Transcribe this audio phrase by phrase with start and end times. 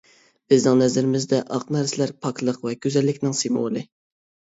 [0.51, 3.85] بىزنىڭ نەزىرىمىزدە ئاق نەرسىلەر پاكلىق ۋە گۈزەللىكنىڭ سىمۋولى!